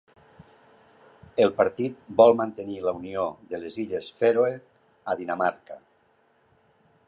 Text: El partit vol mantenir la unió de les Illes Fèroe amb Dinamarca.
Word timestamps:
El 1.45 1.51
partit 1.59 1.99
vol 2.21 2.33
mantenir 2.39 2.79
la 2.87 2.95
unió 3.01 3.27
de 3.53 3.61
les 3.65 3.77
Illes 3.85 4.11
Fèroe 4.23 4.53
amb 4.59 5.15
Dinamarca. 5.23 5.79